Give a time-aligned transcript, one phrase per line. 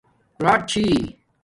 [0.43, 0.85] راچ چھی